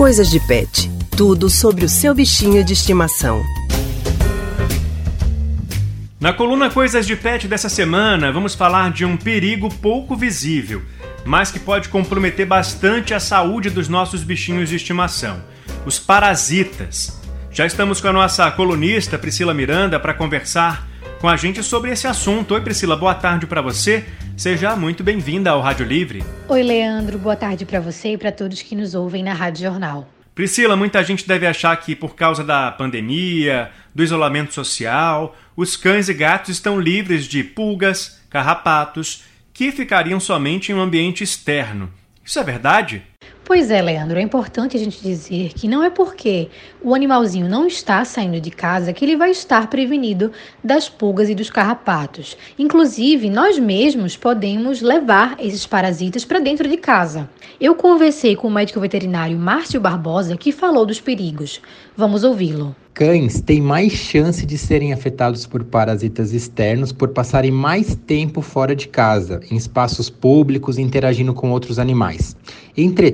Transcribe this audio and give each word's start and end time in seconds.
Coisas 0.00 0.30
de 0.30 0.40
Pet. 0.40 0.90
Tudo 1.14 1.50
sobre 1.50 1.84
o 1.84 1.88
seu 1.88 2.14
bichinho 2.14 2.64
de 2.64 2.72
estimação. 2.72 3.44
Na 6.18 6.32
coluna 6.32 6.70
Coisas 6.70 7.06
de 7.06 7.14
Pet 7.14 7.46
dessa 7.46 7.68
semana, 7.68 8.32
vamos 8.32 8.54
falar 8.54 8.92
de 8.92 9.04
um 9.04 9.14
perigo 9.14 9.68
pouco 9.68 10.16
visível, 10.16 10.80
mas 11.26 11.50
que 11.50 11.58
pode 11.58 11.90
comprometer 11.90 12.46
bastante 12.46 13.12
a 13.12 13.20
saúde 13.20 13.68
dos 13.68 13.90
nossos 13.90 14.22
bichinhos 14.22 14.70
de 14.70 14.76
estimação: 14.76 15.44
os 15.84 15.98
parasitas. 15.98 17.20
Já 17.50 17.66
estamos 17.66 18.00
com 18.00 18.08
a 18.08 18.12
nossa 18.14 18.50
colunista 18.52 19.18
Priscila 19.18 19.52
Miranda 19.52 20.00
para 20.00 20.14
conversar 20.14 20.88
com 21.20 21.28
a 21.28 21.36
gente 21.36 21.62
sobre 21.62 21.90
esse 21.92 22.06
assunto. 22.06 22.54
Oi, 22.54 22.62
Priscila, 22.62 22.96
boa 22.96 23.14
tarde 23.14 23.46
para 23.46 23.60
você. 23.60 24.06
Seja 24.38 24.74
muito 24.74 25.04
bem-vinda 25.04 25.50
ao 25.50 25.60
Rádio 25.60 25.84
Livre. 25.84 26.24
Oi, 26.48 26.62
Leandro, 26.62 27.18
boa 27.18 27.36
tarde 27.36 27.66
para 27.66 27.78
você 27.78 28.14
e 28.14 28.18
para 28.18 28.32
todos 28.32 28.62
que 28.62 28.74
nos 28.74 28.94
ouvem 28.94 29.22
na 29.22 29.34
Rádio 29.34 29.64
Jornal. 29.64 30.08
Priscila, 30.34 30.76
muita 30.76 31.04
gente 31.04 31.28
deve 31.28 31.46
achar 31.46 31.76
que 31.76 31.94
por 31.94 32.14
causa 32.14 32.42
da 32.42 32.72
pandemia, 32.72 33.70
do 33.94 34.02
isolamento 34.02 34.54
social, 34.54 35.36
os 35.54 35.76
cães 35.76 36.08
e 36.08 36.14
gatos 36.14 36.48
estão 36.48 36.80
livres 36.80 37.26
de 37.26 37.44
pulgas, 37.44 38.18
carrapatos, 38.30 39.24
que 39.52 39.70
ficariam 39.70 40.18
somente 40.18 40.72
em 40.72 40.74
um 40.74 40.80
ambiente 40.80 41.22
externo. 41.22 41.90
Isso 42.24 42.38
é 42.38 42.42
verdade? 42.42 43.02
Pois 43.50 43.68
é, 43.68 43.82
Leandro, 43.82 44.16
é 44.16 44.22
importante 44.22 44.76
a 44.76 44.78
gente 44.78 45.02
dizer 45.02 45.54
que 45.54 45.66
não 45.66 45.82
é 45.82 45.90
porque 45.90 46.48
o 46.80 46.94
animalzinho 46.94 47.48
não 47.48 47.66
está 47.66 48.04
saindo 48.04 48.40
de 48.40 48.48
casa 48.48 48.92
que 48.92 49.04
ele 49.04 49.16
vai 49.16 49.32
estar 49.32 49.68
prevenido 49.68 50.30
das 50.62 50.88
pulgas 50.88 51.28
e 51.28 51.34
dos 51.34 51.50
carrapatos. 51.50 52.36
Inclusive, 52.56 53.28
nós 53.28 53.58
mesmos 53.58 54.16
podemos 54.16 54.80
levar 54.80 55.34
esses 55.40 55.66
parasitas 55.66 56.24
para 56.24 56.38
dentro 56.38 56.68
de 56.68 56.76
casa. 56.76 57.28
Eu 57.60 57.74
conversei 57.74 58.36
com 58.36 58.46
o 58.46 58.52
médico 58.52 58.78
veterinário 58.78 59.36
Márcio 59.36 59.80
Barbosa, 59.80 60.36
que 60.36 60.52
falou 60.52 60.86
dos 60.86 61.00
perigos. 61.00 61.60
Vamos 61.96 62.22
ouvi-lo. 62.22 62.76
Cães 62.94 63.40
têm 63.40 63.60
mais 63.62 63.92
chance 63.92 64.44
de 64.44 64.58
serem 64.58 64.92
afetados 64.92 65.46
por 65.46 65.64
parasitas 65.64 66.32
externos 66.32 66.92
por 66.92 67.10
passarem 67.10 67.50
mais 67.50 67.94
tempo 67.94 68.42
fora 68.42 68.76
de 68.76 68.88
casa, 68.88 69.40
em 69.50 69.56
espaços 69.56 70.10
públicos, 70.10 70.76
interagindo 70.76 71.32
com 71.32 71.50
outros 71.50 71.78
animais. 71.78 72.36
Entretanto, 72.76 73.09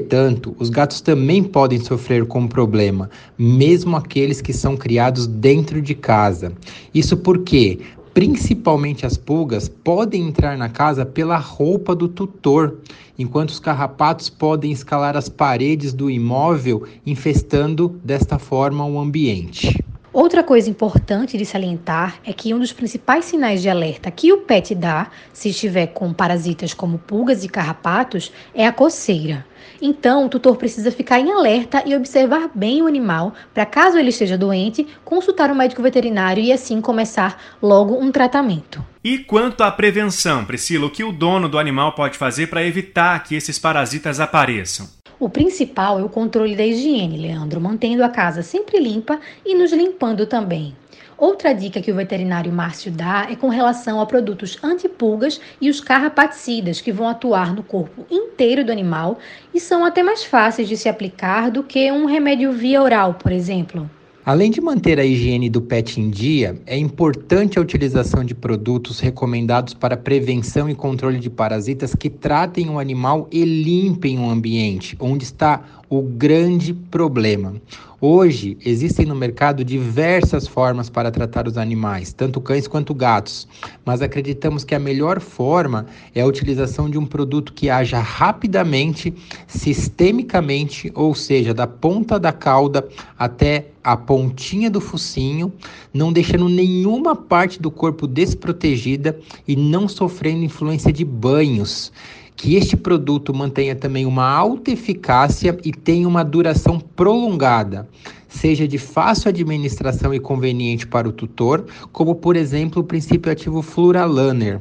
os 0.59 0.71
gatos 0.71 1.01
também 1.01 1.43
podem 1.43 1.79
sofrer 1.79 2.27
com 2.27 2.45
o 2.45 2.49
problema, 2.49 3.11
mesmo 3.39 3.97
aqueles 3.97 4.41
que 4.41 4.53
são 4.53 4.77
criados 4.77 5.27
dentro 5.27 5.81
de 5.81 5.95
casa. 5.95 6.53
Isso 6.95 7.17
porque 7.17 7.81
principalmente 8.17 9.05
as 9.05 9.19
pulgas, 9.19 9.69
podem 9.69 10.29
entrar 10.29 10.57
na 10.57 10.71
casa 10.71 11.05
pela 11.05 11.37
roupa 11.37 11.95
do 11.95 12.09
tutor, 12.09 12.79
enquanto 13.19 13.51
os 13.51 13.61
carrapatos 13.61 14.31
podem 14.31 14.73
escalar 14.73 15.15
as 15.19 15.29
paredes 15.29 15.93
do 15.93 16.11
imóvel, 16.11 16.85
infestando 17.05 18.01
desta 18.03 18.39
forma 18.39 18.87
o 18.87 18.99
ambiente. 18.99 19.85
Outra 20.17 20.43
coisa 20.43 20.71
importante 20.71 21.37
de 21.37 21.45
salientar 21.45 22.17
é 22.25 22.33
que 22.33 22.55
um 22.55 22.59
dos 22.59 22.73
principais 22.73 23.27
sinais 23.27 23.61
de 23.61 23.69
alerta 23.69 24.11
que 24.11 24.33
o 24.33 24.39
pet 24.39 24.75
dá, 24.75 25.09
se 25.31 25.51
estiver 25.51 25.89
com 25.89 26.11
parasitas 26.11 26.73
como 26.73 26.97
pulgas 26.97 27.45
e 27.45 27.49
carrapatos, 27.51 28.33
é 28.55 28.67
a 28.67 28.73
coceira. 28.73 29.45
Então, 29.79 30.25
o 30.25 30.29
tutor 30.31 30.57
precisa 30.57 30.91
ficar 30.91 31.21
em 31.21 31.31
alerta 31.31 31.83
e 31.85 31.95
observar 31.95 32.49
bem 32.55 32.81
o 32.81 32.87
animal 32.87 33.35
para, 33.53 33.67
caso 33.67 33.99
ele 33.99 34.09
esteja 34.09 34.39
doente, 34.39 34.87
consultar 35.05 35.51
o 35.51 35.53
um 35.53 35.57
médico 35.57 35.83
veterinário 35.83 36.43
e 36.43 36.51
assim 36.51 36.81
começar 36.81 37.39
logo 37.61 38.03
um 38.03 38.11
tratamento. 38.11 38.83
E 39.05 39.19
quanto 39.19 39.63
à 39.63 39.71
prevenção, 39.71 40.47
Priscila, 40.47 40.87
o 40.87 40.91
que 40.91 41.05
o 41.05 41.13
dono 41.13 41.47
do 41.47 41.59
animal 41.59 41.93
pode 41.93 42.17
fazer 42.17 42.47
para 42.47 42.65
evitar 42.65 43.23
que 43.23 43.35
esses 43.35 43.59
parasitas 43.59 44.19
apareçam? 44.19 44.96
O 45.19 45.31
principal 45.31 45.99
é 45.99 46.05
o 46.05 46.11
controle 46.11 46.55
da 46.55 46.67
higiene, 46.67 47.17
Leandro, 47.17 47.59
mantendo 47.59 48.05
a 48.05 48.09
casa 48.09 48.43
sempre 48.43 48.79
limpa 48.79 49.19
e 49.47 49.55
nos 49.55 49.73
limpando 49.73 50.27
também. 50.27 50.77
Outra 51.17 51.55
dica 51.55 51.81
que 51.81 51.91
o 51.91 51.95
veterinário 51.95 52.53
Márcio 52.53 52.93
dá 52.93 53.27
é 53.31 53.35
com 53.35 53.49
relação 53.49 53.99
a 53.99 54.05
produtos 54.05 54.59
antipulgas 54.63 55.41
e 55.59 55.71
os 55.71 55.81
carrapaticidas, 55.81 56.83
que 56.83 56.93
vão 56.93 57.09
atuar 57.09 57.55
no 57.55 57.63
corpo 57.63 58.05
inteiro 58.11 58.63
do 58.63 58.71
animal 58.71 59.19
e 59.55 59.59
são 59.59 59.87
até 59.87 60.03
mais 60.03 60.23
fáceis 60.23 60.69
de 60.69 60.77
se 60.77 60.87
aplicar 60.87 61.51
do 61.51 61.63
que 61.63 61.91
um 61.91 62.05
remédio 62.05 62.53
via 62.53 62.83
oral, 62.83 63.15
por 63.15 63.33
exemplo. 63.33 63.91
Além 64.27 64.51
de 64.51 64.61
manter 64.61 64.99
a 64.99 65.05
higiene 65.05 65.49
do 65.49 65.63
pet 65.63 66.01
em 66.01 66.11
dia, 66.11 66.61
é 66.67 66.77
importante 66.77 67.61
a 67.61 67.63
utilização 67.63 68.25
de 68.25 68.35
produtos 68.35 68.99
recomendados 68.99 69.73
para 69.73 69.97
prevenção 69.97 70.69
e 70.69 70.75
controle 70.75 71.21
de 71.21 71.31
parasitas 71.31 71.95
que 71.95 72.11
tratem 72.11 72.69
o 72.69 72.81
animal 72.81 73.29
e 73.31 73.45
limpem 73.45 74.19
o 74.19 74.29
ambiente, 74.29 74.97
onde 74.99 75.23
está 75.23 75.63
o 75.89 76.03
grande 76.03 76.75
problema. 76.75 77.55
Hoje 77.99 78.59
existem 78.63 79.07
no 79.07 79.15
mercado 79.15 79.65
diversas 79.65 80.47
formas 80.47 80.91
para 80.91 81.11
tratar 81.11 81.49
os 81.49 81.57
animais, 81.57 82.13
tanto 82.13 82.43
cães 82.43 82.69
quanto 82.69 82.93
gatos, 82.93 83.49
mas 83.87 84.03
acreditamos 84.03 84.65
que 84.65 84.75
a 84.75 84.79
melhor 84.79 85.19
forma 85.19 85.87
é 86.15 86.21
a 86.21 86.27
utilização 86.27 86.91
de 86.91 86.99
um 86.99 87.07
produto 87.07 87.55
que 87.55 87.71
haja 87.71 87.99
rapidamente, 87.99 89.15
sistemicamente, 89.47 90.93
ou 90.95 91.15
seja, 91.15 91.55
da 91.55 91.67
ponta 91.67 92.19
da 92.19 92.33
cauda 92.33 92.87
até 93.19 93.69
a 93.83 93.97
pontinha 93.97 94.71
do 94.71 94.81
focinho, 94.81 95.51
não 95.95 96.13
deixando 96.13 96.51
nenhuma 96.51 97.17
parte 97.17 97.63
do 97.63 97.71
corpo 97.71 98.07
desprotegida 98.07 99.19
e 99.49 99.57
não 99.57 99.89
sofrendo 99.89 100.45
influência 100.45 100.93
de 100.93 101.05
banhos 101.05 101.91
que 102.37 102.55
este 102.55 102.77
produto 102.77 103.35
mantenha 103.35 103.75
também 103.75 104.05
uma 104.05 104.29
alta 104.29 104.71
eficácia 104.71 105.57
e 105.65 105.73
tenha 105.73 106.07
uma 106.07 106.23
duração 106.23 106.79
prolongada, 106.79 107.89
seja 108.29 108.69
de 108.69 108.77
fácil 108.77 109.31
administração 109.31 110.13
e 110.13 110.21
conveniente 110.21 110.87
para 110.87 111.09
o 111.09 111.13
tutor, 111.13 111.65
como 111.91 112.15
por 112.15 112.37
exemplo 112.37 112.83
o 112.83 112.85
princípio 112.85 113.33
ativo 113.33 113.63
Fluralaner. 113.63 114.61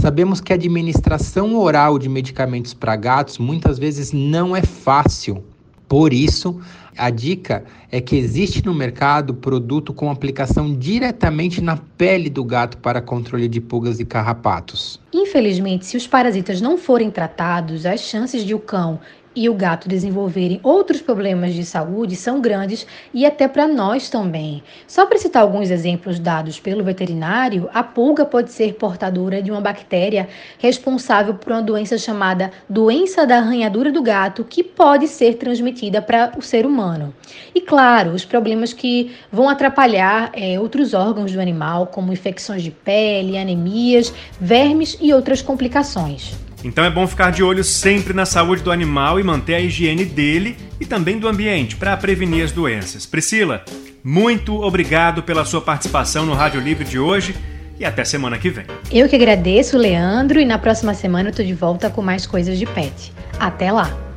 Sabemos 0.00 0.40
que 0.40 0.52
a 0.52 0.56
administração 0.56 1.54
oral 1.56 1.98
de 1.98 2.08
medicamentos 2.08 2.72
para 2.72 2.96
gatos 2.96 3.38
muitas 3.38 3.78
vezes 3.78 4.10
não 4.12 4.56
é 4.56 4.62
fácil. 4.62 5.44
Por 5.86 6.12
isso, 6.12 6.58
a 6.96 7.10
dica 7.10 7.64
é 7.90 8.00
que 8.00 8.16
existe 8.16 8.64
no 8.64 8.74
mercado 8.74 9.34
produto 9.34 9.92
com 9.92 10.10
aplicação 10.10 10.74
diretamente 10.74 11.60
na 11.60 11.76
pele 11.76 12.28
do 12.28 12.44
gato 12.44 12.78
para 12.78 13.00
controle 13.00 13.48
de 13.48 13.60
pulgas 13.60 14.00
e 14.00 14.04
carrapatos. 14.04 15.00
Infelizmente, 15.12 15.86
se 15.86 15.96
os 15.96 16.06
parasitas 16.06 16.60
não 16.60 16.76
forem 16.76 17.10
tratados, 17.10 17.86
as 17.86 18.00
chances 18.00 18.44
de 18.44 18.54
o 18.54 18.58
cão 18.58 19.00
e 19.34 19.48
o 19.48 19.54
gato 19.54 19.88
desenvolverem 19.88 20.60
outros 20.62 21.00
problemas 21.00 21.54
de 21.54 21.64
saúde 21.64 22.16
são 22.16 22.40
grandes 22.40 22.86
e 23.12 23.24
até 23.24 23.48
para 23.48 23.66
nós 23.66 24.08
também. 24.08 24.62
Só 24.86 25.06
para 25.06 25.18
citar 25.18 25.42
alguns 25.42 25.70
exemplos 25.70 26.18
dados 26.18 26.60
pelo 26.60 26.84
veterinário, 26.84 27.68
a 27.72 27.82
pulga 27.82 28.24
pode 28.24 28.52
ser 28.52 28.74
portadora 28.74 29.42
de 29.42 29.50
uma 29.50 29.60
bactéria 29.60 30.28
responsável 30.58 31.34
por 31.34 31.52
uma 31.52 31.62
doença 31.62 31.96
chamada 31.98 32.50
doença 32.68 33.26
da 33.26 33.38
arranhadura 33.38 33.90
do 33.90 34.02
gato, 34.02 34.44
que 34.44 34.62
pode 34.62 35.08
ser 35.08 35.34
transmitida 35.34 36.02
para 36.02 36.32
o 36.36 36.42
ser 36.42 36.66
humano. 36.66 37.14
E 37.54 37.60
claro, 37.60 38.10
os 38.10 38.24
problemas 38.24 38.72
que 38.72 39.12
vão 39.30 39.48
atrapalhar 39.48 40.30
é, 40.32 40.58
outros 40.58 40.94
órgãos 40.94 41.32
do 41.32 41.40
animal, 41.40 41.86
como 41.86 42.12
infecções 42.12 42.62
de 42.62 42.70
pele, 42.70 43.38
anemias, 43.38 44.12
vermes 44.40 44.96
e 45.00 45.12
outras 45.12 45.42
complicações. 45.42 46.51
Então 46.64 46.84
é 46.84 46.90
bom 46.90 47.06
ficar 47.06 47.30
de 47.30 47.42
olho 47.42 47.64
sempre 47.64 48.12
na 48.12 48.24
saúde 48.24 48.62
do 48.62 48.70
animal 48.70 49.18
e 49.18 49.22
manter 49.22 49.54
a 49.54 49.60
higiene 49.60 50.04
dele 50.04 50.56
e 50.80 50.86
também 50.86 51.18
do 51.18 51.28
ambiente 51.28 51.76
para 51.76 51.96
prevenir 51.96 52.44
as 52.44 52.52
doenças. 52.52 53.04
Priscila, 53.04 53.64
muito 54.02 54.62
obrigado 54.62 55.22
pela 55.22 55.44
sua 55.44 55.60
participação 55.60 56.24
no 56.24 56.34
Rádio 56.34 56.60
Livre 56.60 56.84
de 56.84 56.98
hoje 56.98 57.34
e 57.78 57.84
até 57.84 58.04
semana 58.04 58.38
que 58.38 58.50
vem. 58.50 58.64
Eu 58.92 59.08
que 59.08 59.16
agradeço, 59.16 59.76
Leandro, 59.76 60.38
e 60.38 60.44
na 60.44 60.58
próxima 60.58 60.94
semana 60.94 61.30
eu 61.30 61.34
tô 61.34 61.42
de 61.42 61.54
volta 61.54 61.90
com 61.90 62.00
mais 62.00 62.26
coisas 62.26 62.58
de 62.58 62.66
pet. 62.66 63.12
Até 63.38 63.72
lá! 63.72 64.11